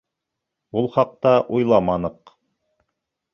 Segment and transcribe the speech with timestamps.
[0.81, 2.35] Ул хаҡта уйламаныҡ.